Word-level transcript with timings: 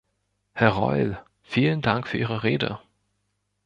Herr 0.53 0.69
Reul, 0.71 1.23
vielen 1.43 1.83
Dank 1.83 2.07
für 2.07 2.17
Ihre 2.17 2.41
Rede. 2.41 2.79